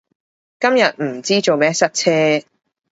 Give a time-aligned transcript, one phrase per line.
[0.59, 2.43] 今日唔知做咩塞車